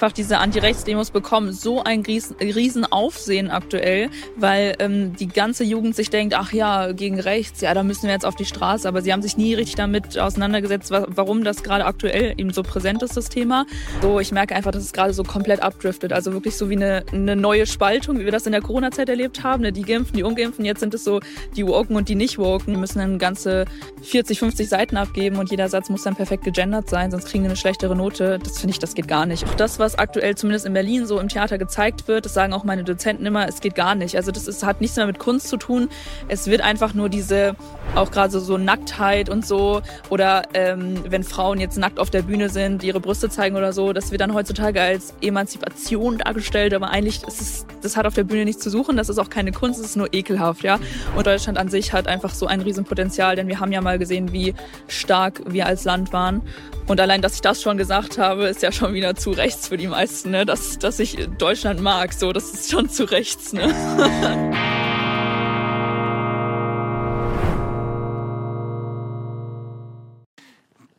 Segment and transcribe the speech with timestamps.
[0.00, 6.08] Einfach diese Anti-Rechts-Demos bekommen so ein riesen, Aufsehen aktuell, weil ähm, die ganze Jugend sich
[6.08, 8.88] denkt, ach ja, gegen rechts, ja, da müssen wir jetzt auf die Straße.
[8.88, 13.02] Aber sie haben sich nie richtig damit auseinandergesetzt, warum das gerade aktuell eben so präsent
[13.02, 13.66] ist, das Thema.
[14.00, 16.14] So, ich merke einfach, dass es gerade so komplett abdriftet.
[16.14, 19.42] Also wirklich so wie eine, eine neue Spaltung, wie wir das in der Corona-Zeit erlebt
[19.42, 19.62] haben.
[19.62, 19.72] Ne?
[19.72, 21.20] Die Geimpften, die Ungeimpften, jetzt sind es so
[21.56, 22.72] die Woken und die Nicht-Woken.
[22.72, 23.66] Die müssen dann ganze
[24.00, 27.50] 40, 50 Seiten abgeben und jeder Satz muss dann perfekt gegendert sein, sonst kriegen wir
[27.50, 28.38] eine schlechtere Note.
[28.42, 29.44] Das finde ich, das geht gar nicht.
[29.44, 32.64] Auch das, was aktuell zumindest in Berlin so im Theater gezeigt wird, das sagen auch
[32.64, 34.16] meine Dozenten immer, es geht gar nicht.
[34.16, 35.88] Also das ist, hat nichts mehr mit Kunst zu tun.
[36.28, 37.56] Es wird einfach nur diese,
[37.94, 42.22] auch gerade so, so Nacktheit und so, oder ähm, wenn Frauen jetzt nackt auf der
[42.22, 46.90] Bühne sind, ihre Brüste zeigen oder so, das wird dann heutzutage als Emanzipation dargestellt, aber
[46.90, 49.52] eigentlich ist es, das hat auf der Bühne nichts zu suchen, das ist auch keine
[49.52, 50.78] Kunst, es ist nur ekelhaft, ja.
[51.16, 54.32] Und Deutschland an sich hat einfach so ein Riesenpotenzial, denn wir haben ja mal gesehen,
[54.32, 54.54] wie
[54.88, 56.42] stark wir als Land waren.
[56.90, 59.76] Und allein, dass ich das schon gesagt habe, ist ja schon wieder zu rechts für
[59.76, 60.44] die meisten, ne?
[60.44, 62.12] dass, dass ich Deutschland mag.
[62.12, 63.52] So, das ist schon zu rechts.
[63.52, 63.72] Ne?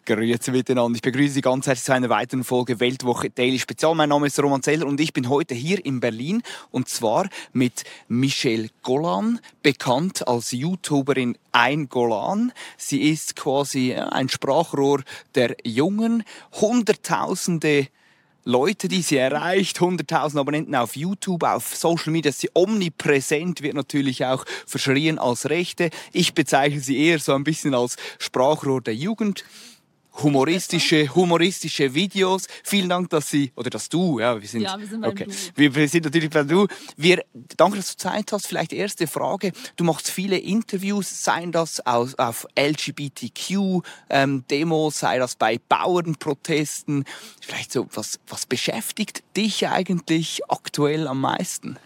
[0.05, 0.95] Grüezi miteinander.
[0.95, 3.93] Ich begrüße Sie ganz herzlich zu einer weiteren Folge Weltwoche Daily Spezial.
[3.93, 6.41] Mein Name ist Roman Zeller und ich bin heute hier in Berlin
[6.71, 12.51] und zwar mit Michelle Golan, bekannt als YouTuberin Ein Golan.
[12.77, 15.03] Sie ist quasi ein Sprachrohr
[15.35, 16.23] der Jungen.
[16.59, 17.87] Hunderttausende
[18.43, 24.25] Leute, die sie erreicht, 100.000 Abonnenten auf YouTube, auf Social Media, sie omnipräsent, wird natürlich
[24.25, 25.91] auch verschrien als Rechte.
[26.11, 29.43] Ich bezeichne sie eher so ein bisschen als Sprachrohr der Jugend
[30.23, 32.47] humoristische, humoristische Videos.
[32.63, 35.27] Vielen Dank, dass Sie, oder dass du, ja, wir sind, ja, wir sind okay.
[35.55, 36.67] Wir, wir, sind natürlich bei du.
[36.97, 37.23] Wir,
[37.57, 38.47] danke, dass du Zeit hast.
[38.47, 39.51] Vielleicht erste Frage.
[39.75, 47.05] Du machst viele Interviews, seien das auf, auf LGBTQ-Demos, ähm, sei das bei Bauernprotesten.
[47.41, 51.77] Vielleicht so, was, was beschäftigt dich eigentlich aktuell am meisten?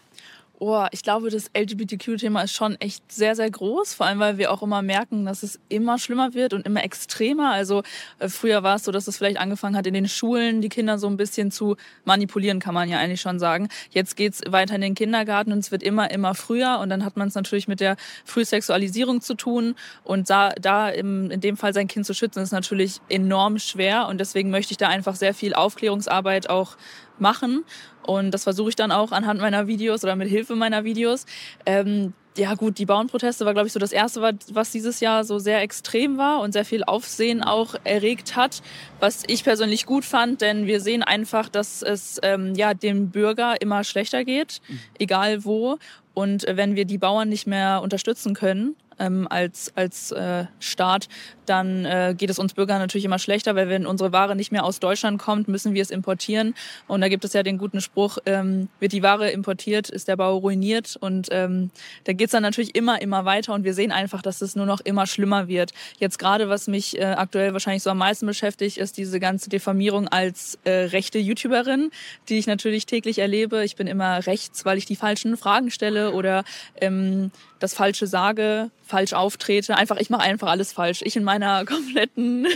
[0.57, 3.93] Oh, ich glaube, das LGBTQ-Thema ist schon echt sehr, sehr groß.
[3.93, 7.51] Vor allem, weil wir auch immer merken, dass es immer schlimmer wird und immer extremer.
[7.51, 7.83] Also
[8.19, 10.97] äh, früher war es so, dass es vielleicht angefangen hat, in den Schulen die Kinder
[10.97, 13.67] so ein bisschen zu manipulieren, kann man ja eigentlich schon sagen.
[13.89, 16.79] Jetzt geht's weiter in den Kindergarten und es wird immer, immer früher.
[16.79, 19.75] Und dann hat man es natürlich mit der Frühsexualisierung zu tun.
[20.05, 24.07] Und da, da im, in dem Fall sein Kind zu schützen, ist natürlich enorm schwer.
[24.07, 26.77] Und deswegen möchte ich da einfach sehr viel Aufklärungsarbeit auch
[27.19, 27.63] machen.
[28.05, 31.25] Und das versuche ich dann auch anhand meiner Videos oder mit Hilfe meiner Videos.
[31.65, 34.21] Ähm, ja gut, die Bauernproteste war, glaube ich, so das Erste,
[34.51, 38.61] was dieses Jahr so sehr extrem war und sehr viel Aufsehen auch erregt hat,
[38.99, 43.61] was ich persönlich gut fand, denn wir sehen einfach, dass es ähm, ja dem Bürger
[43.61, 44.79] immer schlechter geht, mhm.
[44.99, 45.77] egal wo.
[46.13, 51.07] Und wenn wir die Bauern nicht mehr unterstützen können, ähm, als, als äh, Staat,
[51.45, 54.63] dann äh, geht es uns Bürgern natürlich immer schlechter, weil wenn unsere Ware nicht mehr
[54.63, 56.55] aus Deutschland kommt, müssen wir es importieren.
[56.87, 60.15] Und da gibt es ja den guten Spruch, ähm, wird die Ware importiert, ist der
[60.15, 60.97] Bau ruiniert.
[60.99, 61.71] Und ähm,
[62.05, 63.53] da geht es dann natürlich immer, immer weiter.
[63.53, 65.71] Und wir sehen einfach, dass es nur noch immer schlimmer wird.
[65.99, 70.07] Jetzt gerade, was mich äh, aktuell wahrscheinlich so am meisten beschäftigt, ist diese ganze Diffamierung
[70.07, 71.91] als äh, rechte YouTuberin,
[72.29, 73.63] die ich natürlich täglich erlebe.
[73.63, 76.43] Ich bin immer rechts, weil ich die falschen Fragen stelle oder
[76.81, 79.75] ähm, das Falsche sage, falsch auftrete.
[79.77, 81.01] Einfach, ich mache einfach alles falsch.
[81.03, 82.47] Ich in meiner kompletten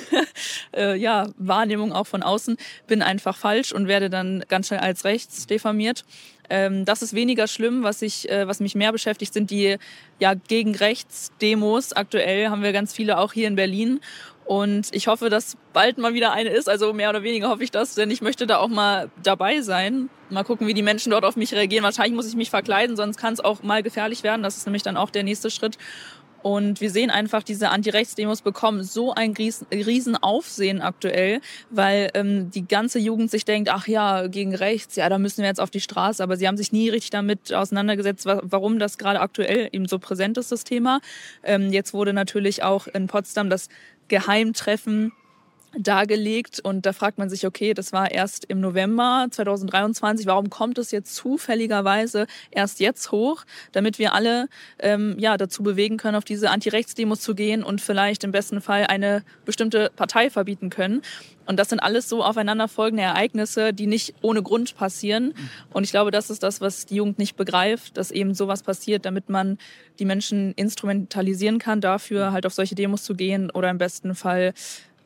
[0.76, 2.58] äh, ja, Wahrnehmung auch von außen
[2.88, 6.06] bin einfach falsch und werde dann ganz schnell als rechts diffamiert.
[6.50, 7.84] Ähm, das ist weniger schlimm.
[7.84, 9.78] Was, ich, äh, was mich mehr beschäftigt, sind die
[10.20, 11.94] ja, gegen rechts Demos.
[11.94, 14.00] Aktuell haben wir ganz viele auch hier in Berlin.
[14.50, 16.68] Und ich hoffe, dass bald mal wieder eine ist.
[16.68, 20.10] Also mehr oder weniger hoffe ich das, denn ich möchte da auch mal dabei sein.
[20.32, 21.84] Mal gucken, wie die Menschen dort auf mich reagieren.
[21.84, 24.42] Wahrscheinlich muss ich mich verkleiden, sonst kann es auch mal gefährlich werden.
[24.42, 25.78] Das ist nämlich dann auch der nächste Schritt.
[26.42, 32.68] Und wir sehen einfach, diese Anti-Rechts-Demos bekommen so ein riesen Aufsehen aktuell, weil ähm, die
[32.68, 35.82] ganze Jugend sich denkt, ach ja, gegen rechts, ja, da müssen wir jetzt auf die
[35.82, 36.24] Straße.
[36.24, 40.40] Aber sie haben sich nie richtig damit auseinandergesetzt, warum das gerade aktuell eben so präsent
[40.40, 41.02] ist, das Thema.
[41.44, 43.70] Ähm, jetzt wurde natürlich auch in Potsdam das
[44.10, 45.14] Geheimtreffen
[45.78, 50.78] dargelegt und da fragt man sich, okay, das war erst im November 2023, warum kommt
[50.78, 54.48] es jetzt zufälligerweise erst jetzt hoch, damit wir alle
[54.80, 58.86] ähm, ja, dazu bewegen können, auf diese Anti-Rechts-Demos zu gehen und vielleicht im besten Fall
[58.86, 61.02] eine bestimmte Partei verbieten können.
[61.46, 65.34] Und das sind alles so aufeinanderfolgende Ereignisse, die nicht ohne Grund passieren.
[65.74, 69.04] Und ich glaube, das ist das, was die Jugend nicht begreift, dass eben sowas passiert,
[69.06, 69.58] damit man
[69.98, 74.54] die Menschen instrumentalisieren kann, dafür halt auf solche Demos zu gehen oder im besten Fall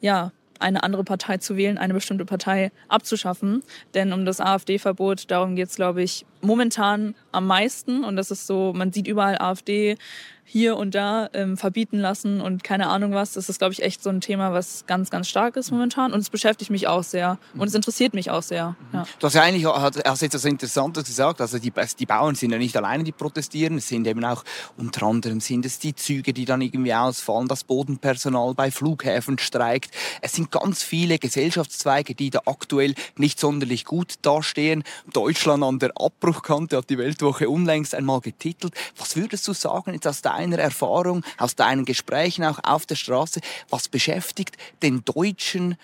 [0.01, 0.33] ja,
[0.63, 3.63] eine andere Partei zu wählen, eine bestimmte Partei abzuschaffen.
[3.93, 8.03] Denn um das AfD-Verbot, darum geht es, glaube ich, momentan am meisten.
[8.03, 9.97] Und das ist so, man sieht überall AfD
[10.45, 13.33] hier und da ähm, verbieten lassen und keine Ahnung was.
[13.33, 16.11] Das ist, glaube ich, echt so ein Thema, was ganz, ganz stark ist momentan.
[16.11, 17.37] Und es beschäftigt mich auch sehr.
[17.57, 18.75] Und es interessiert mich auch sehr.
[18.91, 19.07] Ja.
[19.19, 21.39] Du hast ja eigentlich hast etwas Interessantes gesagt.
[21.39, 23.77] Also die, die Bauern sind ja nicht alleine, die protestieren.
[23.77, 24.43] Es sind eben auch
[24.77, 29.91] unter anderem sind es die Züge, die dann irgendwie ausfallen, das Bodenpersonal bei Flughäfen streikt.
[30.21, 34.83] Es sind ganz viele Gesellschaftszweige, die da aktuell nicht sonderlich gut dastehen.
[35.13, 38.73] Deutschland an der Abbruchkante hat die Weltwoche unlängst einmal getitelt.
[38.97, 43.41] Was würdest du sagen jetzt aus deiner Erfahrung, aus deinen Gesprächen auch auf der Straße,
[43.69, 45.77] was beschäftigt den Deutschen,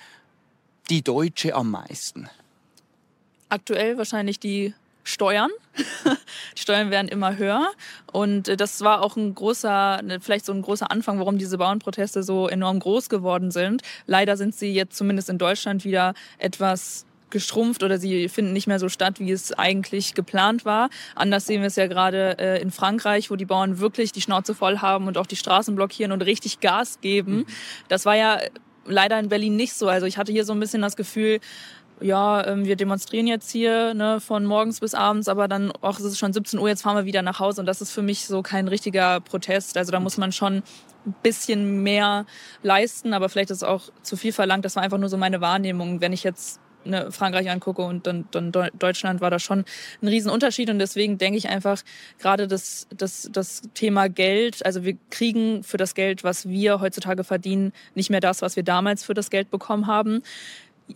[0.90, 2.30] die Deutsche am meisten?
[3.50, 4.74] Aktuell wahrscheinlich die
[5.04, 5.50] Steuern.
[6.56, 7.72] die Steuern werden immer höher.
[8.12, 11.57] Und äh, das war auch ein großer, ne, vielleicht so ein großer Anfang, warum diese
[11.57, 13.81] Bauernproteste so enorm groß geworden sind.
[14.06, 18.80] Leider sind sie jetzt zumindest in Deutschland wieder etwas geschrumpft oder sie finden nicht mehr
[18.80, 20.90] so statt, wie es eigentlich geplant war.
[21.16, 24.54] Anders sehen wir es ja gerade äh, in Frankreich, wo die Bauern wirklich die Schnauze
[24.56, 27.38] voll haben und auch die Straßen blockieren und richtig Gas geben.
[27.38, 27.46] Mhm.
[27.88, 28.40] Das war ja
[28.86, 29.88] leider in Berlin nicht so.
[29.88, 31.40] Also ich hatte hier so ein bisschen das Gefühl,
[32.02, 36.06] ja, ähm, wir demonstrieren jetzt hier ne, von morgens bis abends, aber dann, ach, es
[36.06, 38.26] ist schon 17 Uhr, jetzt fahren wir wieder nach Hause und das ist für mich
[38.26, 39.78] so kein richtiger Protest.
[39.78, 40.64] Also da muss man schon
[41.06, 42.26] ein bisschen mehr
[42.64, 44.66] leisten, aber vielleicht ist es auch zu viel verlangt.
[44.66, 46.02] Das war einfach nur so meine Wahrnehmung.
[46.02, 49.65] Wenn ich jetzt ne, Frankreich angucke und dann, dann Deutschland war da schon
[50.01, 50.69] ein Riesenunterschied.
[50.69, 51.81] Und deswegen denke ich einfach,
[52.19, 57.24] gerade das, das, das Thema Geld, also wir kriegen für das Geld, was wir heutzutage
[57.24, 60.21] verdienen, nicht mehr das, was wir damals für das Geld bekommen haben.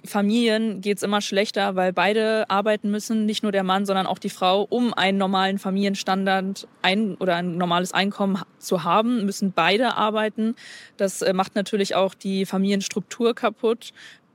[0.05, 4.17] Familien geht es immer schlechter, weil beide arbeiten müssen, nicht nur der Mann, sondern auch
[4.17, 9.95] die Frau, um einen normalen Familienstandard ein, oder ein normales Einkommen zu haben, müssen beide
[9.95, 10.55] arbeiten.
[10.97, 13.93] Das äh, macht natürlich auch die Familienstruktur kaputt.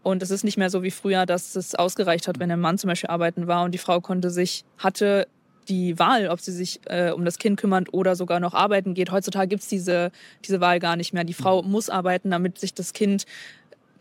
[0.09, 2.79] Und es ist nicht mehr so wie früher, dass es ausgereicht hat, wenn ein Mann
[2.79, 5.29] zum Beispiel arbeiten war und die Frau konnte sich, hatte
[5.69, 9.11] die Wahl, ob sie sich äh, um das Kind kümmert oder sogar noch arbeiten geht.
[9.13, 10.11] Heutzutage gibt es diese,
[10.47, 11.25] diese Wahl gar nicht mehr.
[11.25, 13.27] Die Frau muss arbeiten, damit sich das Kind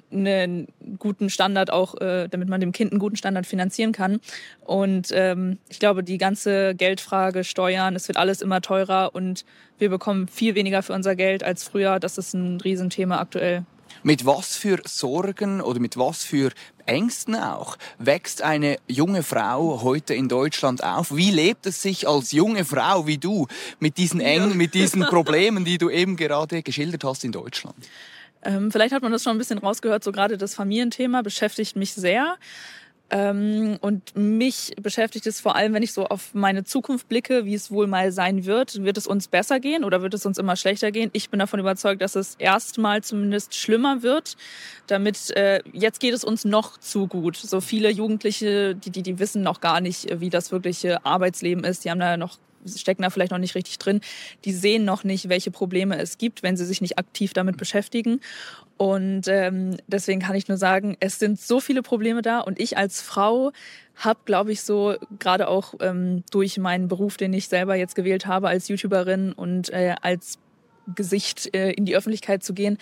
[0.09, 4.21] einen guten Standard auch, äh, damit man dem Kind einen guten Standard finanzieren kann.
[4.63, 9.43] Und ähm, ich glaube, die ganze Geldfrage, Steuern, es wird alles immer teurer und
[9.77, 11.99] wir bekommen viel weniger für unser Geld als früher.
[11.99, 13.65] Das ist ein Riesenthema aktuell.
[14.03, 16.51] Mit was für Sorgen oder mit was für
[16.85, 21.15] Ängsten auch wächst eine junge Frau heute in Deutschland auf?
[21.15, 23.47] Wie lebt es sich als junge Frau wie du
[23.79, 27.75] mit diesen Engen, mit diesen Problemen, die du eben gerade geschildert hast in Deutschland?
[28.43, 31.93] Ähm, vielleicht hat man das schon ein bisschen rausgehört, so gerade das Familienthema beschäftigt mich
[31.93, 32.37] sehr.
[33.09, 37.53] Ähm, und mich beschäftigt es vor allem, wenn ich so auf meine Zukunft blicke, wie
[37.53, 38.83] es wohl mal sein wird.
[38.83, 41.09] Wird es uns besser gehen oder wird es uns immer schlechter gehen?
[41.13, 44.35] Ich bin davon überzeugt, dass es erstmal zumindest schlimmer wird.
[44.87, 47.37] Damit äh, jetzt geht es uns noch zu gut.
[47.37, 51.85] So viele Jugendliche, die, die, die wissen noch gar nicht, wie das wirkliche Arbeitsleben ist.
[51.85, 52.37] Die haben da noch
[52.75, 54.01] stecken da vielleicht noch nicht richtig drin.
[54.45, 58.19] Die sehen noch nicht, welche Probleme es gibt, wenn sie sich nicht aktiv damit beschäftigen.
[58.77, 62.39] Und ähm, deswegen kann ich nur sagen, es sind so viele Probleme da.
[62.39, 63.51] Und ich als Frau
[63.95, 68.27] habe, glaube ich, so gerade auch ähm, durch meinen Beruf, den ich selber jetzt gewählt
[68.27, 70.37] habe als YouTuberin und äh, als
[70.95, 72.77] Gesicht äh, in die Öffentlichkeit zu gehen,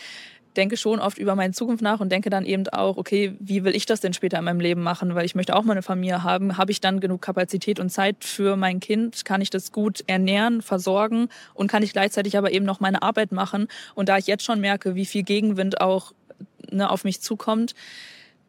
[0.55, 3.75] denke schon oft über meine Zukunft nach und denke dann eben auch, okay, wie will
[3.75, 5.15] ich das denn später in meinem Leben machen?
[5.15, 6.57] Weil ich möchte auch mal eine Familie haben.
[6.57, 9.25] Habe ich dann genug Kapazität und Zeit für mein Kind?
[9.25, 13.31] Kann ich das gut ernähren, versorgen und kann ich gleichzeitig aber eben noch meine Arbeit
[13.31, 13.67] machen?
[13.93, 16.13] Und da ich jetzt schon merke, wie viel Gegenwind auch
[16.71, 17.75] ne, auf mich zukommt,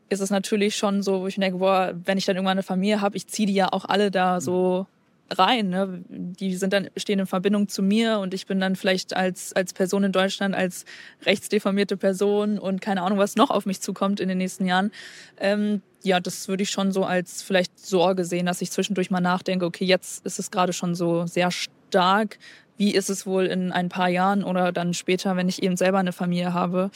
[0.08, 3.00] ist es natürlich schon so, wo ich denke, boah, wenn ich dann irgendwann eine Familie
[3.00, 4.86] habe, ich ziehe die ja auch alle da so
[5.30, 5.71] rein.
[5.71, 6.04] Ne?
[6.09, 9.73] Die sind dann, stehen in Verbindung zu mir und ich bin dann vielleicht als, als
[9.73, 10.85] Person in Deutschland, als
[11.25, 14.90] rechtsdeformierte Person und keine Ahnung, was noch auf mich zukommt in den nächsten Jahren.
[15.38, 19.21] Ähm, ja, das würde ich schon so als vielleicht Sorge sehen, dass ich zwischendurch mal
[19.21, 22.38] nachdenke, okay, jetzt ist es gerade schon so sehr stark,
[22.76, 25.99] wie ist es wohl in ein paar Jahren oder dann später, wenn ich eben selber
[25.99, 26.90] eine Familie habe.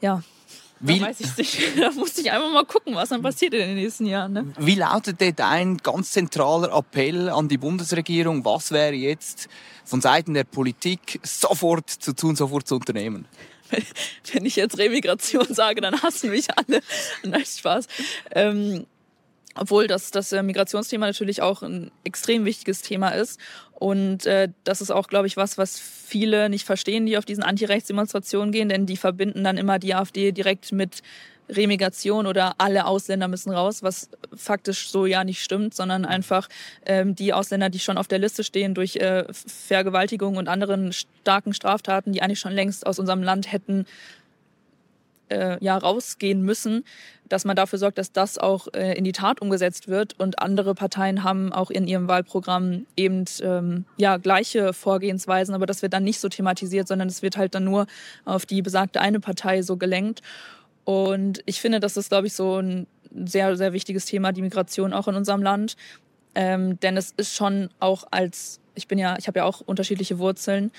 [0.00, 0.22] Ja,
[0.80, 1.58] wie, da weiß ich nicht.
[1.76, 4.32] Da muss ich einfach mal gucken, was dann passiert in den nächsten Jahren.
[4.32, 4.52] Ne?
[4.58, 8.44] Wie lautet denn dein ganz zentraler Appell an die Bundesregierung?
[8.44, 9.48] Was wäre jetzt
[9.84, 13.26] von Seiten der Politik sofort zu tun, sofort zu unternehmen?
[14.32, 16.80] Wenn ich jetzt Remigration sage, dann hassen mich alle.
[17.22, 17.86] Nein, Spaß.
[18.32, 18.86] Ähm,
[19.54, 23.38] obwohl das, das äh, Migrationsthema natürlich auch ein extrem wichtiges Thema ist.
[23.80, 27.42] Und äh, das ist auch, glaube ich, was, was viele nicht verstehen, die auf diesen
[27.42, 31.02] Antirechtsdemonstrationen gehen, denn die verbinden dann immer die AfD direkt mit
[31.48, 36.50] Remigration oder alle Ausländer müssen raus, was faktisch so ja nicht stimmt, sondern einfach
[36.84, 41.54] ähm, die Ausländer, die schon auf der Liste stehen durch äh, Vergewaltigung und anderen starken
[41.54, 43.86] Straftaten, die eigentlich schon längst aus unserem Land hätten
[45.30, 46.84] äh, ja rausgehen müssen,
[47.28, 50.18] dass man dafür sorgt, dass das auch äh, in die Tat umgesetzt wird.
[50.18, 55.82] Und andere Parteien haben auch in ihrem Wahlprogramm eben ähm, ja gleiche Vorgehensweisen, aber das
[55.82, 57.86] wird dann nicht so thematisiert, sondern es wird halt dann nur
[58.24, 60.22] auf die besagte eine Partei so gelenkt.
[60.84, 62.86] Und ich finde, das ist, glaube ich, so ein
[63.24, 65.76] sehr, sehr wichtiges Thema, die Migration auch in unserem Land.
[66.34, 70.18] Ähm, denn es ist schon auch als, ich bin ja, ich habe ja auch unterschiedliche
[70.18, 70.72] Wurzeln,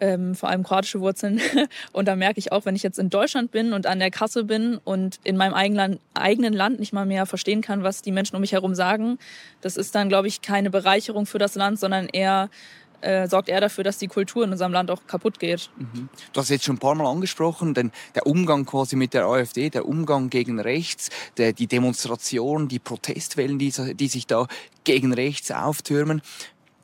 [0.00, 1.40] ähm, vor allem kroatische Wurzeln.
[1.92, 4.44] Und da merke ich auch, wenn ich jetzt in Deutschland bin und an der Kasse
[4.44, 8.40] bin und in meinem eigenen, Land nicht mal mehr verstehen kann, was die Menschen um
[8.40, 9.18] mich herum sagen,
[9.60, 12.48] das ist dann, glaube ich, keine Bereicherung für das Land, sondern eher
[13.02, 15.70] äh, sorgt er dafür, dass die Kultur in unserem Land auch kaputt geht.
[15.76, 16.08] Mhm.
[16.32, 19.70] Du hast jetzt schon ein paar Mal angesprochen, denn der Umgang quasi mit der AfD,
[19.70, 24.46] der Umgang gegen rechts, der, die Demonstrationen, die Protestwellen, die, die sich da
[24.84, 26.22] gegen rechts auftürmen.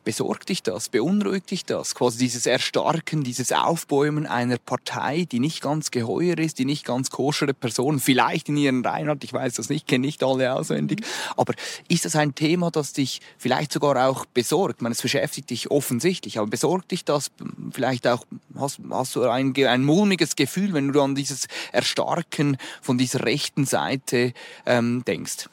[0.09, 0.88] Besorgt dich das?
[0.88, 1.95] Beunruhigt dich das?
[1.95, 7.11] Quasi dieses Erstarken, dieses Aufbäumen einer Partei, die nicht ganz geheuer ist, die nicht ganz
[7.11, 9.23] koschere Personen vielleicht in ihren Reihen hat.
[9.23, 11.05] Ich weiß das nicht, kenne nicht alle auswendig.
[11.37, 11.53] Aber
[11.88, 14.77] ist das ein Thema, das dich vielleicht sogar auch besorgt?
[14.79, 17.31] Ich meine, es beschäftigt dich offensichtlich, aber besorgt dich das
[17.71, 18.25] vielleicht auch,
[18.59, 23.67] hast, hast du ein, ein mulmiges Gefühl, wenn du an dieses Erstarken von dieser rechten
[23.67, 24.33] Seite
[24.65, 25.50] ähm, denkst?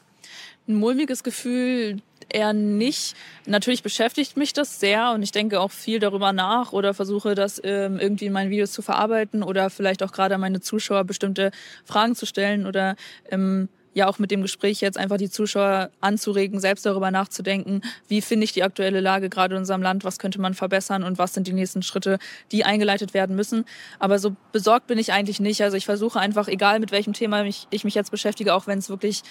[0.66, 3.16] Ein mulmiges Gefühl eher nicht.
[3.46, 7.60] Natürlich beschäftigt mich das sehr und ich denke auch viel darüber nach oder versuche das
[7.64, 11.50] ähm, irgendwie in meinen Videos zu verarbeiten oder vielleicht auch gerade meine Zuschauer bestimmte
[11.84, 12.96] Fragen zu stellen oder
[13.30, 18.20] ähm, ja auch mit dem Gespräch jetzt einfach die Zuschauer anzuregen, selbst darüber nachzudenken, wie
[18.20, 21.32] finde ich die aktuelle Lage gerade in unserem Land, was könnte man verbessern und was
[21.32, 22.18] sind die nächsten Schritte,
[22.52, 23.64] die eingeleitet werden müssen.
[23.98, 25.62] Aber so besorgt bin ich eigentlich nicht.
[25.62, 28.80] Also ich versuche einfach, egal mit welchem Thema ich, ich mich jetzt beschäftige, auch wenn
[28.80, 29.22] es wirklich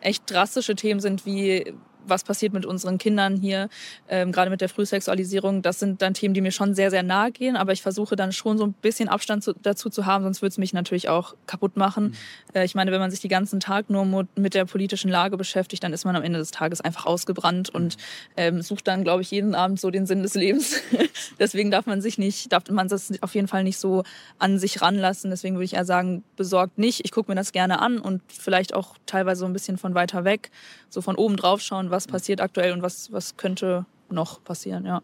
[0.00, 1.74] echt drastische Themen sind wie
[2.06, 3.68] was passiert mit unseren Kindern hier,
[4.08, 7.32] ähm, gerade mit der Frühsexualisierung, das sind dann Themen, die mir schon sehr, sehr nahe
[7.32, 7.56] gehen.
[7.56, 10.52] Aber ich versuche dann schon so ein bisschen Abstand zu, dazu zu haben, sonst würde
[10.52, 12.04] es mich natürlich auch kaputt machen.
[12.04, 12.14] Mhm.
[12.54, 15.82] Äh, ich meine, wenn man sich den ganzen Tag nur mit der politischen Lage beschäftigt,
[15.84, 18.02] dann ist man am Ende des Tages einfach ausgebrannt und mhm.
[18.36, 20.80] ähm, sucht dann, glaube ich, jeden Abend so den Sinn des Lebens.
[21.38, 24.02] Deswegen darf man sich nicht, darf man das auf jeden Fall nicht so
[24.38, 25.30] an sich ranlassen.
[25.30, 27.04] Deswegen würde ich eher sagen, besorgt nicht.
[27.04, 30.24] Ich gucke mir das gerne an und vielleicht auch teilweise so ein bisschen von weiter
[30.24, 30.50] weg,
[30.88, 35.02] so von oben drauf schauen, was passiert aktuell und was, was könnte noch passieren, ja.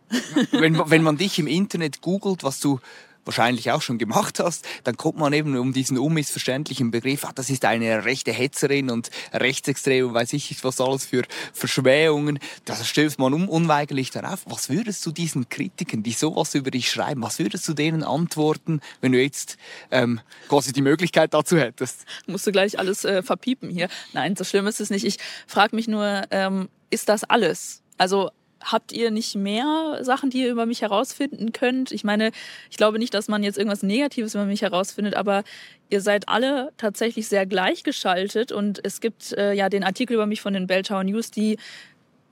[0.50, 2.80] Wenn, wenn man dich im Internet googelt, was du
[3.28, 7.50] wahrscheinlich auch schon gemacht hast, dann kommt man eben um diesen unmissverständlichen Begriff, ah, das
[7.50, 12.38] ist eine rechte Hetzerin und rechtsextrem, weiß ich nicht, was alles für Verschmähungen.
[12.64, 14.40] Da stößt man un unweigerlich darauf.
[14.46, 18.80] Was würdest du diesen Kritikern, die sowas über dich schreiben, was würdest du denen antworten,
[19.02, 19.58] wenn du jetzt
[19.90, 22.06] ähm, quasi die Möglichkeit dazu hättest?
[22.26, 23.88] Musst du gleich alles äh, verpiepen hier.
[24.14, 25.04] Nein, so schlimm ist es nicht.
[25.04, 27.82] Ich frage mich nur, ähm, ist das alles?
[27.98, 28.30] Also
[28.64, 31.92] habt ihr nicht mehr Sachen, die ihr über mich herausfinden könnt?
[31.92, 32.32] Ich meine,
[32.70, 35.44] ich glaube nicht, dass man jetzt irgendwas Negatives über mich herausfindet, aber
[35.90, 40.40] ihr seid alle tatsächlich sehr gleichgeschaltet und es gibt äh, ja den Artikel über mich
[40.40, 41.58] von den Belltower News, die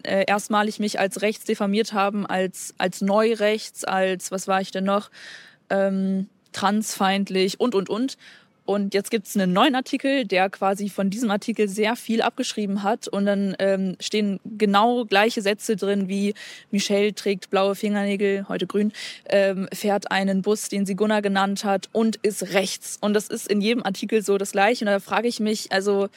[0.03, 4.85] äh, erstmalig mich als rechts diffamiert haben, als, als Neurechts, als, was war ich denn
[4.85, 5.11] noch,
[5.71, 8.17] ähm, transfeindlich und, und, und.
[8.67, 12.83] Und jetzt gibt es einen neuen Artikel, der quasi von diesem Artikel sehr viel abgeschrieben
[12.83, 13.09] hat.
[13.09, 16.35] Und dann ähm, stehen genau gleiche Sätze drin wie
[16.71, 18.93] Michelle trägt blaue Fingernägel, heute grün,
[19.31, 22.99] ähm, fährt einen Bus, den sie Gunnar genannt hat und ist rechts.
[23.01, 24.85] Und das ist in jedem Artikel so das gleiche.
[24.85, 26.09] Und da frage ich mich, also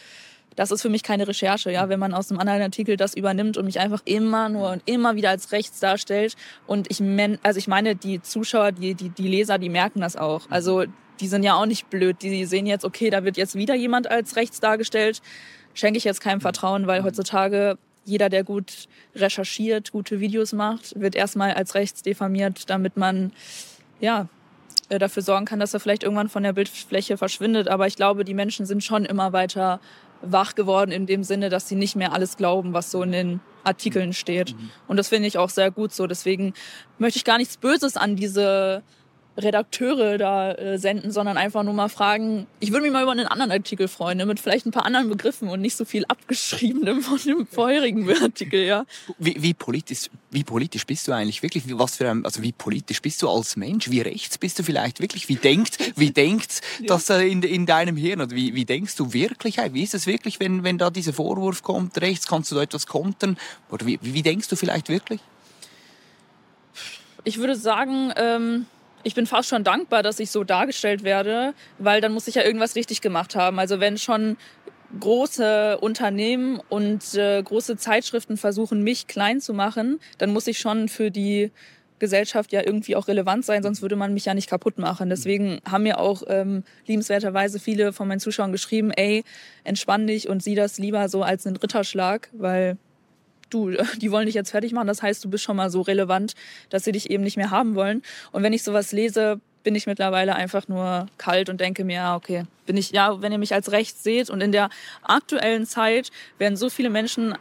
[0.55, 3.57] das ist für mich keine Recherche, ja, wenn man aus einem anderen Artikel das übernimmt
[3.57, 6.35] und mich einfach immer nur und immer wieder als rechts darstellt.
[6.67, 7.01] Und ich,
[7.43, 10.49] also ich meine, die Zuschauer, die, die, die Leser, die merken das auch.
[10.49, 10.83] Also
[11.19, 12.21] die sind ja auch nicht blöd.
[12.21, 15.21] Die sehen jetzt, okay, da wird jetzt wieder jemand als rechts dargestellt.
[15.73, 21.15] Schenke ich jetzt keinem Vertrauen, weil heutzutage jeder, der gut recherchiert, gute Videos macht, wird
[21.15, 23.31] erstmal als rechts diffamiert, damit man
[23.99, 24.27] ja
[24.89, 27.67] äh, dafür sorgen kann, dass er vielleicht irgendwann von der Bildfläche verschwindet.
[27.67, 29.79] Aber ich glaube, die Menschen sind schon immer weiter
[30.21, 33.39] wach geworden in dem Sinne, dass sie nicht mehr alles glauben, was so in den
[33.63, 34.55] Artikeln steht.
[34.87, 36.07] Und das finde ich auch sehr gut so.
[36.07, 36.53] Deswegen
[36.97, 38.83] möchte ich gar nichts Böses an diese
[39.41, 43.27] Redakteure da äh, senden, sondern einfach nur mal fragen, ich würde mich mal über einen
[43.27, 47.01] anderen Artikel freuen, ne, mit vielleicht ein paar anderen Begriffen und nicht so viel abgeschriebenem
[47.01, 48.85] von dem vorherigen Artikel, ja.
[49.17, 51.63] Wie, wie, politisch, wie politisch bist du eigentlich wirklich?
[51.77, 53.89] Was für ein, also wie politisch bist du als Mensch?
[53.89, 55.29] Wie rechts bist du vielleicht wirklich?
[55.29, 58.21] Wie denkt, wie denkt das äh, in, in deinem Hirn?
[58.21, 59.57] Oder wie, wie denkst du wirklich?
[59.71, 62.87] Wie ist es wirklich, wenn, wenn da dieser Vorwurf kommt, rechts, kannst du da etwas
[62.87, 63.37] kontern?
[63.71, 65.19] Oder wie, wie denkst du vielleicht wirklich?
[67.23, 68.65] Ich würde sagen, ähm,
[69.03, 72.43] ich bin fast schon dankbar, dass ich so dargestellt werde, weil dann muss ich ja
[72.43, 73.59] irgendwas richtig gemacht haben.
[73.59, 74.37] Also wenn schon
[74.99, 80.89] große Unternehmen und äh, große Zeitschriften versuchen, mich klein zu machen, dann muss ich schon
[80.89, 81.51] für die
[81.99, 85.09] Gesellschaft ja irgendwie auch relevant sein, sonst würde man mich ja nicht kaputt machen.
[85.09, 89.23] Deswegen haben mir auch ähm, liebenswerterweise viele von meinen Zuschauern geschrieben, ey,
[89.63, 92.77] entspann dich und sieh das lieber so als einen Ritterschlag, weil
[93.49, 94.87] du, die wollen dich jetzt fertig machen.
[94.87, 96.33] Das heißt, du bist schon mal so relevant,
[96.69, 98.03] dass sie dich eben nicht mehr haben wollen.
[98.31, 102.15] Und wenn ich sowas lese, bin ich mittlerweile einfach nur kalt und denke mir, ja,
[102.15, 104.69] okay, bin ich, ja, wenn ihr mich als rechts seht und in der
[105.01, 107.35] aktuellen Zeit werden so viele Menschen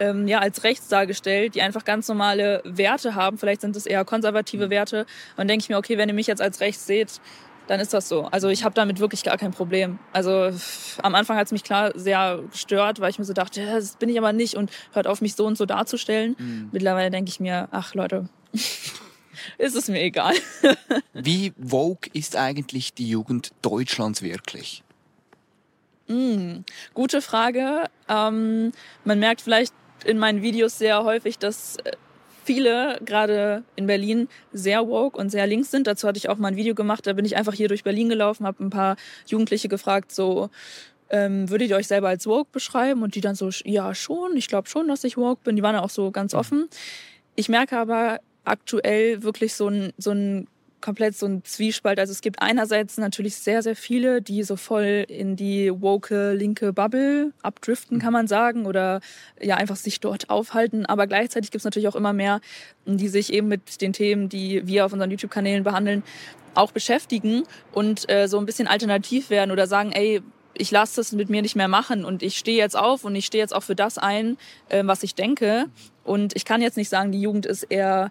[0.00, 3.38] ähm, ja, als rechts dargestellt, die einfach ganz normale Werte haben.
[3.38, 5.00] Vielleicht sind es eher konservative Werte.
[5.00, 7.20] Und dann denke ich mir, okay, wenn ihr mich jetzt als rechts seht,
[7.68, 8.24] dann ist das so.
[8.24, 9.98] Also ich habe damit wirklich gar kein Problem.
[10.12, 10.50] Also
[11.02, 14.08] am Anfang hat es mich klar sehr gestört, weil ich mir so dachte, das bin
[14.08, 16.34] ich aber nicht und hört auf, mich so und so darzustellen.
[16.38, 16.68] Mhm.
[16.72, 18.28] Mittlerweile denke ich mir, ach Leute,
[19.58, 20.34] ist es mir egal.
[21.12, 24.82] Wie woke ist eigentlich die Jugend Deutschlands wirklich?
[26.08, 26.60] Mm,
[26.94, 27.84] gute Frage.
[28.08, 28.72] Ähm,
[29.04, 29.74] man merkt vielleicht
[30.06, 31.92] in meinen Videos sehr häufig, dass äh,
[32.48, 35.86] viele, gerade in Berlin, sehr woke und sehr links sind.
[35.86, 38.08] Dazu hatte ich auch mal ein Video gemacht, da bin ich einfach hier durch Berlin
[38.08, 40.48] gelaufen, habe ein paar Jugendliche gefragt, so,
[41.10, 43.02] ähm, würdet ihr euch selber als woke beschreiben?
[43.02, 45.56] Und die dann so, ja, schon, ich glaube schon, dass ich woke bin.
[45.56, 46.38] Die waren auch so ganz mhm.
[46.38, 46.68] offen.
[47.34, 50.48] Ich merke aber aktuell wirklich so ein, so ein
[50.80, 51.98] komplett so ein Zwiespalt.
[51.98, 56.72] Also es gibt einerseits natürlich sehr, sehr viele, die so voll in die woke linke
[56.72, 59.00] Bubble abdriften, kann man sagen, oder
[59.40, 60.86] ja einfach sich dort aufhalten.
[60.86, 62.40] Aber gleichzeitig gibt es natürlich auch immer mehr,
[62.86, 66.02] die sich eben mit den Themen, die wir auf unseren YouTube-Kanälen behandeln,
[66.54, 70.22] auch beschäftigen und äh, so ein bisschen alternativ werden oder sagen, ey,
[70.54, 73.26] ich lasse das mit mir nicht mehr machen und ich stehe jetzt auf und ich
[73.26, 74.36] stehe jetzt auch für das ein,
[74.68, 75.66] äh, was ich denke.
[76.04, 78.10] Und ich kann jetzt nicht sagen, die Jugend ist eher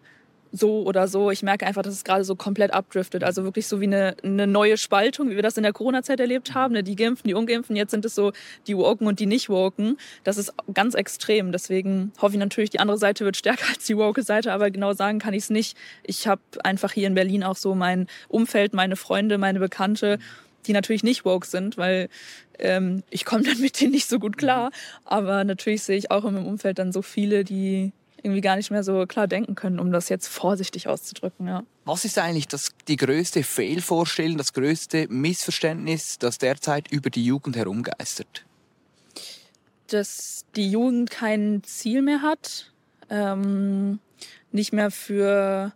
[0.51, 1.31] so oder so.
[1.31, 3.23] Ich merke einfach, dass es gerade so komplett abdriftet.
[3.23, 6.53] Also wirklich so wie eine, eine neue Spaltung, wie wir das in der Corona-Zeit erlebt
[6.53, 6.73] haben.
[6.73, 6.83] Ne?
[6.83, 8.31] Die Geimpfen, die Ungeimpfen, jetzt sind es so
[8.67, 9.97] die Woken und die Nicht-Woken.
[10.23, 11.51] Das ist ganz extrem.
[11.51, 14.93] Deswegen hoffe ich natürlich, die andere Seite wird stärker als die woke Seite, aber genau
[14.93, 15.77] sagen kann ich es nicht.
[16.03, 20.19] Ich habe einfach hier in Berlin auch so mein Umfeld, meine Freunde, meine Bekannte,
[20.65, 22.09] die natürlich nicht woke sind, weil
[22.59, 24.71] ähm, ich komme dann mit denen nicht so gut klar.
[25.05, 27.91] Aber natürlich sehe ich auch in meinem Umfeld dann so viele, die
[28.27, 31.47] irgendwie gar nicht mehr so klar denken können, um das jetzt vorsichtig auszudrücken.
[31.47, 31.63] Ja.
[31.85, 37.55] Was ist eigentlich das, die größte Fehlvorstellung, das größte Missverständnis, das derzeit über die Jugend
[37.55, 38.45] herumgeistert?
[39.87, 42.73] Dass die Jugend kein Ziel mehr hat,
[43.09, 43.99] ähm,
[44.51, 45.71] nicht mehr für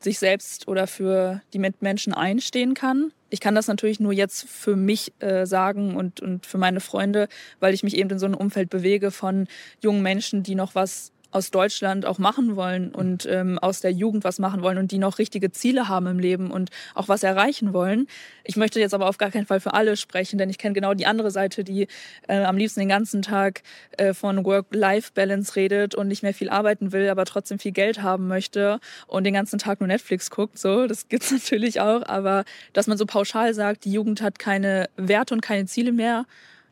[0.00, 3.12] sich selbst oder für die Menschen einstehen kann.
[3.30, 7.28] Ich kann das natürlich nur jetzt für mich äh, sagen und, und für meine Freunde,
[7.60, 9.48] weil ich mich eben in so einem Umfeld bewege von
[9.82, 14.24] jungen Menschen, die noch was aus Deutschland auch machen wollen und ähm, aus der Jugend
[14.24, 17.72] was machen wollen und die noch richtige Ziele haben im Leben und auch was erreichen
[17.72, 18.08] wollen.
[18.42, 20.94] Ich möchte jetzt aber auf gar keinen Fall für alle sprechen, denn ich kenne genau
[20.94, 21.86] die andere Seite, die
[22.26, 23.62] äh, am liebsten den ganzen Tag
[23.96, 28.26] äh, von Work-Life-Balance redet und nicht mehr viel arbeiten will, aber trotzdem viel Geld haben
[28.26, 30.58] möchte und den ganzen Tag nur Netflix guckt.
[30.58, 34.88] So, das gibt's natürlich auch, aber dass man so pauschal sagt, die Jugend hat keine
[34.96, 36.26] Werte und keine Ziele mehr,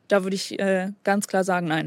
[0.09, 1.87] da würde ich äh, ganz klar sagen, nein.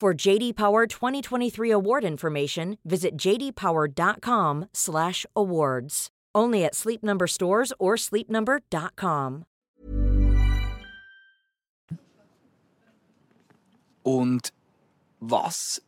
[0.00, 6.08] For JD Power 2023 award information, visit jdpower.com/awards.
[6.34, 9.44] Only at Sleep Number stores or sleepnumber.com.
[14.02, 14.54] Und
[15.20, 15.82] was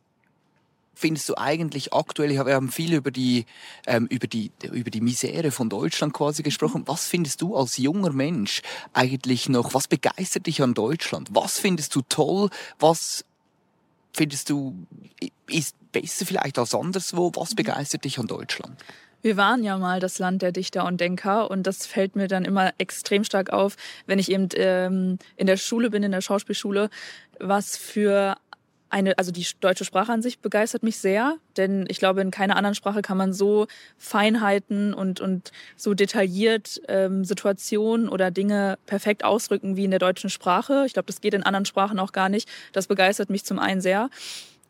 [0.93, 2.29] findest du eigentlich aktuell?
[2.29, 3.47] Wir haben viel über die,
[3.87, 6.83] ähm, über, die, über die Misere von Deutschland quasi gesprochen.
[6.85, 8.61] Was findest du als junger Mensch
[8.93, 9.73] eigentlich noch?
[9.73, 11.29] Was begeistert dich an Deutschland?
[11.31, 12.51] Was findest du toll?
[12.77, 13.25] Was
[14.13, 14.85] findest du
[15.49, 17.31] ist besser vielleicht als anderswo?
[17.35, 18.77] Was begeistert dich an Deutschland?
[19.21, 22.43] Wir waren ja mal das Land der Dichter und Denker und das fällt mir dann
[22.43, 26.89] immer extrem stark auf, wenn ich eben ähm, in der Schule bin, in der Schauspielschule,
[27.39, 28.35] was für
[28.93, 32.55] eine, also die deutsche Sprache an sich begeistert mich sehr, denn ich glaube, in keiner
[32.55, 33.65] anderen Sprache kann man so
[33.97, 40.29] Feinheiten und, und so detailliert ähm, Situationen oder Dinge perfekt ausdrücken wie in der deutschen
[40.29, 40.83] Sprache.
[40.85, 42.47] Ich glaube, das geht in anderen Sprachen auch gar nicht.
[42.71, 44.09] Das begeistert mich zum einen sehr.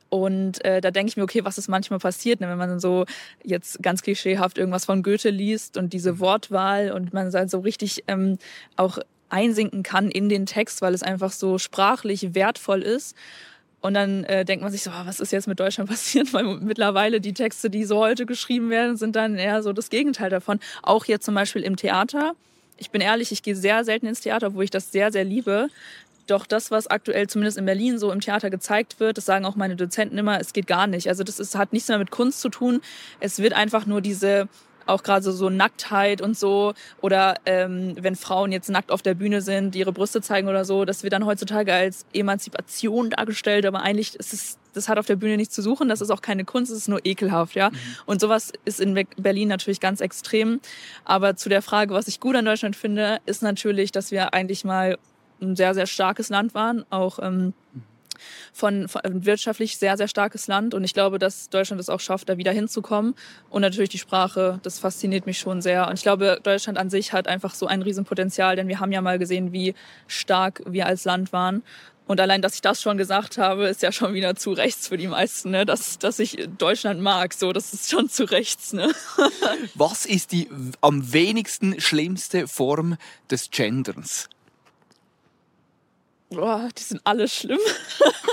[0.09, 3.05] Und äh, da denke ich mir, okay, was ist manchmal passiert, ne, wenn man so
[3.43, 8.03] jetzt ganz klischeehaft irgendwas von Goethe liest und diese Wortwahl und man halt so richtig
[8.07, 8.37] ähm,
[8.77, 13.15] auch einsinken kann in den Text, weil es einfach so sprachlich wertvoll ist.
[13.83, 16.33] Und dann äh, denkt man sich so, oh, was ist jetzt mit Deutschland passiert?
[16.33, 20.29] Weil mittlerweile die Texte, die so heute geschrieben werden, sind dann eher so das Gegenteil
[20.29, 20.61] davon.
[20.81, 22.33] Auch jetzt zum Beispiel im Theater.
[22.77, 25.67] Ich bin ehrlich, ich gehe sehr selten ins Theater, wo ich das sehr, sehr liebe.
[26.27, 29.57] Doch das, was aktuell zumindest in Berlin so im Theater gezeigt wird, das sagen auch
[29.57, 31.09] meine Dozenten immer, es geht gar nicht.
[31.09, 32.79] Also das ist, hat nichts mehr mit Kunst zu tun.
[33.19, 34.47] Es wird einfach nur diese
[34.85, 39.41] auch gerade so Nacktheit und so oder ähm, wenn Frauen jetzt nackt auf der Bühne
[39.41, 43.81] sind, die ihre Brüste zeigen oder so, das wird dann heutzutage als Emanzipation dargestellt, aber
[43.81, 46.45] eigentlich ist es das hat auf der Bühne nichts zu suchen, das ist auch keine
[46.45, 47.69] Kunst, es ist nur ekelhaft, ja.
[47.69, 47.77] Mhm.
[48.05, 50.59] Und sowas ist in Berlin natürlich ganz extrem.
[51.05, 54.65] Aber zu der Frage, was ich gut an Deutschland finde, ist natürlich, dass wir eigentlich
[54.65, 54.97] mal
[55.41, 57.53] ein sehr, sehr starkes Land waren, auch ähm,
[58.53, 60.73] von, von wirtschaftlich sehr, sehr starkes Land.
[60.73, 63.15] Und ich glaube, dass Deutschland es auch schafft, da wieder hinzukommen.
[63.49, 65.87] Und natürlich die Sprache, das fasziniert mich schon sehr.
[65.87, 69.01] Und ich glaube, Deutschland an sich hat einfach so ein Riesenpotenzial, denn wir haben ja
[69.01, 69.75] mal gesehen, wie
[70.07, 71.63] stark wir als Land waren.
[72.05, 74.97] Und allein, dass ich das schon gesagt habe, ist ja schon wieder zu rechts für
[74.97, 75.65] die meisten, ne?
[75.65, 77.33] dass, dass ich Deutschland mag.
[77.33, 78.73] So, das ist schon zu rechts.
[78.73, 78.91] Ne?
[79.75, 80.49] Was ist die
[80.81, 82.97] am wenigsten schlimmste Form
[83.31, 84.27] des Genderns?
[86.33, 87.59] Boah, die sind alle schlimm.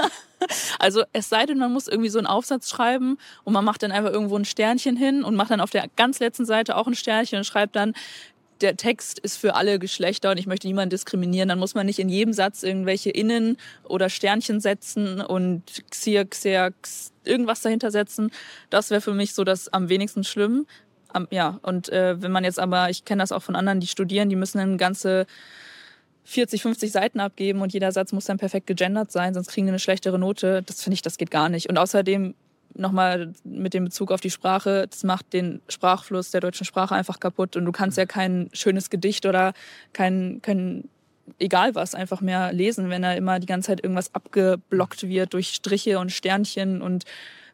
[0.78, 3.92] also es sei denn, man muss irgendwie so einen Aufsatz schreiben und man macht dann
[3.92, 6.94] einfach irgendwo ein Sternchen hin und macht dann auf der ganz letzten Seite auch ein
[6.94, 7.94] Sternchen und schreibt dann,
[8.60, 11.98] der Text ist für alle Geschlechter und ich möchte niemanden diskriminieren, dann muss man nicht
[11.98, 16.72] in jedem Satz irgendwelche Innen- oder Sternchen setzen und Xir, Xer,
[17.24, 18.30] irgendwas dahinter setzen.
[18.68, 20.66] Das wäre für mich so das am wenigsten schlimm.
[21.30, 24.28] ja, und äh, wenn man jetzt aber, ich kenne das auch von anderen, die studieren,
[24.28, 25.26] die müssen eine ganze
[26.24, 29.72] 40, 50 Seiten abgeben und jeder Satz muss dann perfekt gegendert sein, sonst kriegen die
[29.72, 30.62] eine schlechtere Note.
[30.62, 31.68] Das finde ich, das geht gar nicht.
[31.68, 32.34] Und außerdem
[32.74, 37.20] nochmal mit dem Bezug auf die Sprache, das macht den Sprachfluss der deutschen Sprache einfach
[37.20, 39.54] kaputt und du kannst ja kein schönes Gedicht oder
[39.92, 40.88] kein, kein
[41.38, 45.48] egal was einfach mehr lesen, wenn da immer die ganze Zeit irgendwas abgeblockt wird durch
[45.48, 47.04] Striche und Sternchen und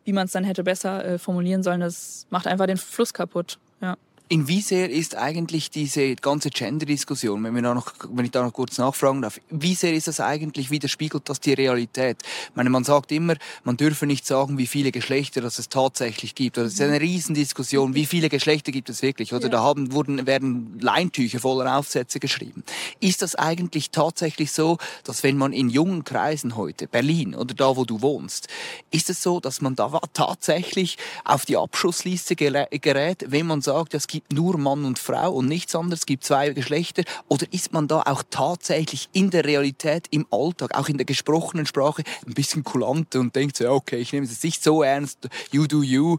[0.04, 1.80] wie man es dann hätte besser äh, formulieren sollen.
[1.80, 3.58] Das macht einfach den Fluss kaputt.
[3.80, 3.96] Ja.
[4.28, 9.22] In wie sehr ist eigentlich diese ganze Gender-Diskussion, wenn, wenn ich da noch kurz nachfragen
[9.22, 12.16] darf, wie sehr ist das eigentlich, widerspiegelt das die Realität?
[12.22, 16.34] Ich meine, man sagt immer, man dürfe nicht sagen, wie viele Geschlechter das es tatsächlich
[16.34, 16.56] gibt.
[16.56, 19.32] Das ist eine Riesendiskussion, wie viele Geschlechter gibt es wirklich?
[19.32, 19.50] Oder ja.
[19.50, 22.64] da haben, wurden, werden Leintücher voller Aufsätze geschrieben.
[22.98, 27.76] Ist das eigentlich tatsächlich so, dass wenn man in jungen Kreisen heute, Berlin oder da,
[27.76, 28.48] wo du wohnst,
[28.90, 34.08] ist es so, dass man da tatsächlich auf die Abschussliste gerät, wenn man sagt, es
[34.08, 37.02] gibt gibt nur Mann und Frau und nichts anderes, es gibt zwei Geschlechter?
[37.28, 41.66] Oder ist man da auch tatsächlich in der Realität, im Alltag, auch in der gesprochenen
[41.66, 45.28] Sprache ein bisschen kulanter und denkt so, ja, okay, ich nehme es nicht so ernst,
[45.52, 46.16] you do you,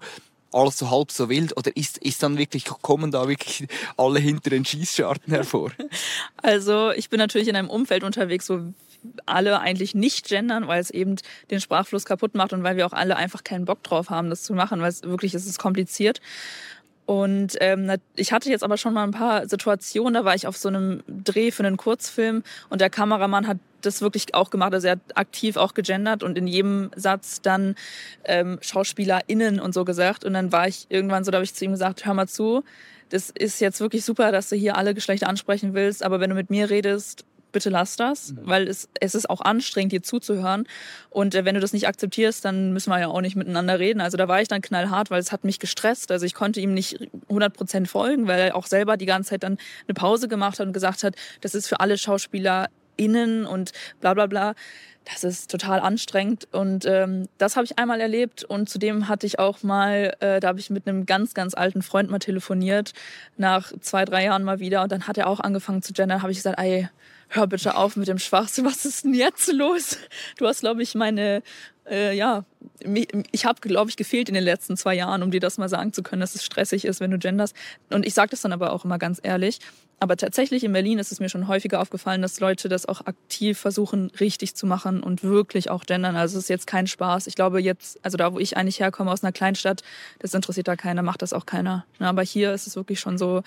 [0.52, 1.58] alles so halb so wild?
[1.58, 5.72] Oder ist, ist dann wirklich, kommen da wirklich alle hinter den Schießscharten hervor?
[6.44, 8.74] Also ich bin natürlich in einem Umfeld unterwegs, wo
[9.26, 11.16] alle eigentlich nicht gendern, weil es eben
[11.52, 14.44] den Sprachfluss kaputt macht und weil wir auch alle einfach keinen Bock drauf haben, das
[14.44, 16.22] zu machen, weil es wirklich ist es kompliziert.
[17.08, 20.58] Und ähm, ich hatte jetzt aber schon mal ein paar Situationen, da war ich auf
[20.58, 24.88] so einem Dreh für einen Kurzfilm und der Kameramann hat das wirklich auch gemacht, also
[24.88, 27.76] er hat aktiv auch gegendert und in jedem Satz dann
[28.26, 30.26] ähm, SchauspielerInnen und so gesagt.
[30.26, 32.66] Und dann war ich irgendwann so, da habe ich zu ihm gesagt, hör mal zu,
[33.08, 36.36] das ist jetzt wirklich super, dass du hier alle Geschlechter ansprechen willst, aber wenn du
[36.36, 38.40] mit mir redest, bitte lass das, mhm.
[38.44, 40.68] weil es, es ist auch anstrengend, dir zuzuhören.
[41.10, 44.02] Und äh, wenn du das nicht akzeptierst, dann müssen wir ja auch nicht miteinander reden.
[44.02, 46.12] Also da war ich dann knallhart, weil es hat mich gestresst.
[46.12, 49.44] Also ich konnte ihm nicht 100 Prozent folgen, weil er auch selber die ganze Zeit
[49.44, 49.58] dann
[49.88, 54.14] eine Pause gemacht hat und gesagt hat, das ist für alle Schauspieler innen und bla
[54.14, 54.54] bla bla.
[55.14, 59.40] Das ist total anstrengend und ähm, das habe ich einmal erlebt und zudem hatte ich
[59.40, 62.92] auch mal, äh, da habe ich mit einem ganz, ganz alten Freund mal telefoniert,
[63.38, 66.34] nach zwei, drei Jahren mal wieder und dann hat er auch angefangen zu gendern, habe
[66.34, 66.90] ich gesagt, ey,
[67.30, 69.98] hör bitte auf mit dem Schwachsinn, was ist denn jetzt los?
[70.38, 71.44] Du hast, glaube ich, meine,
[71.90, 72.46] äh, ja,
[73.32, 75.94] ich habe, glaube ich, gefehlt in den letzten zwei Jahren, um dir das mal sagen
[75.94, 77.54] zu können, dass es stressig ist, wenn du genders.
[77.90, 79.60] Und ich sage das dann aber auch immer ganz ehrlich.
[80.00, 83.58] Aber tatsächlich in Berlin ist es mir schon häufiger aufgefallen, dass Leute das auch aktiv
[83.58, 86.16] versuchen, richtig zu machen und wirklich auch gendern.
[86.16, 87.26] Also es ist jetzt kein Spaß.
[87.26, 89.82] Ich glaube jetzt, also da, wo ich eigentlich herkomme, aus einer Kleinstadt,
[90.20, 91.86] das interessiert da keiner, macht das auch keiner.
[91.98, 93.42] Aber hier ist es wirklich schon so,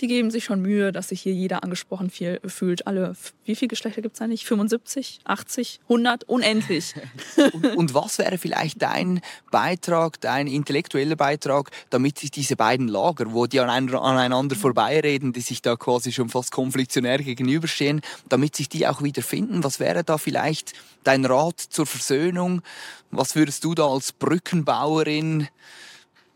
[0.00, 2.86] die geben sich schon Mühe, dass sich hier jeder angesprochen viel, fühlt.
[2.86, 4.44] Alle, wie viele Geschlechter gibt es eigentlich?
[4.44, 6.94] 75, 80, 100, unendlich.
[7.52, 13.32] und, und, was wäre vielleicht dein Beitrag, dein intellektueller Beitrag, damit sich diese beiden Lager,
[13.32, 18.88] wo die aneinander vorbeireden, die sich da quasi schon fast konfliktionär gegenüberstehen, damit sich die
[18.88, 19.62] auch wieder finden?
[19.62, 20.72] Was wäre da vielleicht
[21.04, 22.62] dein Rat zur Versöhnung?
[23.10, 25.48] Was würdest du da als Brückenbauerin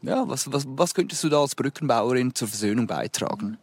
[0.03, 3.59] ja, was, was, was könntest du da als Brückenbauerin zur Versöhnung beitragen?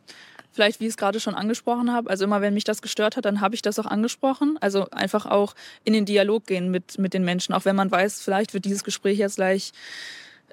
[0.52, 3.26] Vielleicht, wie ich es gerade schon angesprochen habe, also immer wenn mich das gestört hat,
[3.26, 4.58] dann habe ich das auch angesprochen.
[4.62, 8.22] Also einfach auch in den Dialog gehen mit, mit den Menschen, auch wenn man weiß,
[8.22, 9.72] vielleicht wird dieses Gespräch jetzt gleich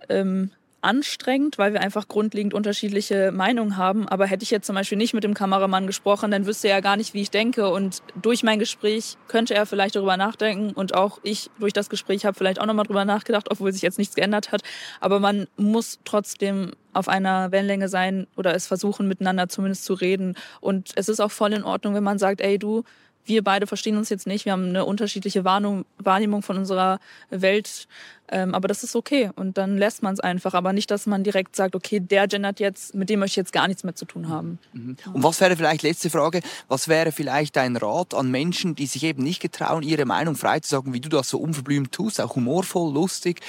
[0.08, 0.50] ähm,
[0.82, 4.08] anstrengend, weil wir einfach grundlegend unterschiedliche Meinungen haben.
[4.08, 6.80] Aber hätte ich jetzt zum Beispiel nicht mit dem Kameramann gesprochen, dann wüsste er ja
[6.80, 7.68] gar nicht, wie ich denke.
[7.68, 10.72] Und durch mein Gespräch könnte er vielleicht darüber nachdenken.
[10.72, 13.98] Und auch ich durch das Gespräch habe vielleicht auch nochmal darüber nachgedacht, obwohl sich jetzt
[13.98, 14.62] nichts geändert hat.
[15.00, 20.34] Aber man muss trotzdem auf einer Wellenlänge sein oder es versuchen, miteinander zumindest zu reden.
[20.60, 22.84] Und es ist auch voll in Ordnung, wenn man sagt, ey du,
[23.30, 26.98] wir beide verstehen uns jetzt nicht, wir haben eine unterschiedliche Wahrnehmung von unserer
[27.30, 27.86] Welt,
[28.32, 31.24] ähm, aber das ist okay und dann lässt man es einfach, aber nicht, dass man
[31.24, 34.04] direkt sagt, okay, der gendert jetzt, mit dem möchte ich jetzt gar nichts mehr zu
[34.04, 34.58] tun haben.
[34.72, 34.96] Mhm.
[35.12, 39.04] Und was wäre vielleicht, letzte Frage, was wäre vielleicht dein Rat an Menschen, die sich
[39.04, 42.36] eben nicht getrauen, ihre Meinung frei zu sagen, wie du das so unverblümt tust, auch
[42.36, 43.40] humorvoll, lustig,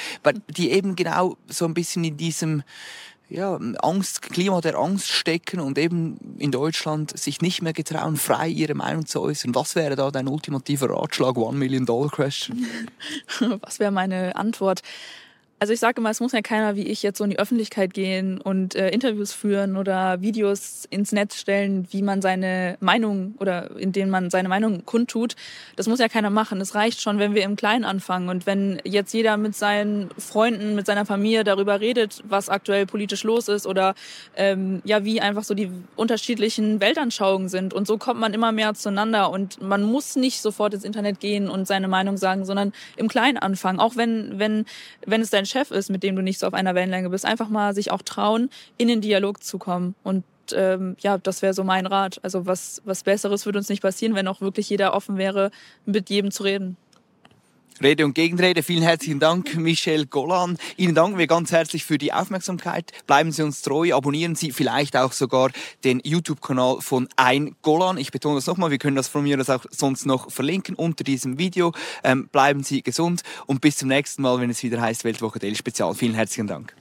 [0.47, 2.63] die eben genau so ein bisschen in diesem
[3.31, 8.49] ja, Angst, Klima der Angst stecken und eben in Deutschland sich nicht mehr getrauen, frei
[8.49, 9.55] ihre Meinung zu äußern.
[9.55, 11.37] Was wäre da dein ultimativer Ratschlag?
[11.37, 12.67] One Million Dollar Question.
[13.61, 14.81] Was wäre meine Antwort?
[15.61, 17.93] Also ich sage immer, es muss ja keiner wie ich jetzt so in die Öffentlichkeit
[17.93, 23.77] gehen und äh, Interviews führen oder Videos ins Netz stellen, wie man seine Meinung oder
[23.77, 25.35] in denen man seine Meinung kundtut.
[25.75, 26.59] Das muss ja keiner machen.
[26.61, 30.73] Es reicht schon, wenn wir im Kleinen anfangen und wenn jetzt jeder mit seinen Freunden,
[30.73, 33.93] mit seiner Familie darüber redet, was aktuell politisch los ist oder
[34.35, 37.75] ähm, ja, wie einfach so die unterschiedlichen Weltanschauungen sind.
[37.75, 41.47] Und so kommt man immer mehr zueinander und man muss nicht sofort ins Internet gehen
[41.47, 43.79] und seine Meinung sagen, sondern im Kleinen anfangen.
[43.79, 44.65] Auch wenn, wenn,
[45.05, 47.25] wenn es dein Chef ist, mit dem du nicht so auf einer Wellenlänge bist.
[47.25, 49.95] Einfach mal sich auch trauen, in den Dialog zu kommen.
[50.03, 52.19] Und ähm, ja, das wäre so mein Rat.
[52.23, 55.51] Also was, was Besseres würde uns nicht passieren, wenn auch wirklich jeder offen wäre,
[55.85, 56.77] mit jedem zu reden.
[57.81, 58.63] Rede und Gegenrede.
[58.63, 60.57] Vielen herzlichen Dank, Michelle Golan.
[60.77, 62.91] Ihnen danken wir ganz herzlich für die Aufmerksamkeit.
[63.07, 65.51] Bleiben Sie uns treu, abonnieren Sie vielleicht auch sogar
[65.83, 67.97] den YouTube-Kanal von Ein Golan.
[67.97, 71.03] Ich betone das nochmal, wir können das von mir aus auch sonst noch verlinken unter
[71.03, 71.73] diesem Video.
[72.03, 75.55] Ähm, bleiben Sie gesund und bis zum nächsten Mal, wenn es wieder heißt Weltwoche Daily
[75.55, 75.95] Spezial.
[75.95, 76.80] Vielen herzlichen Dank.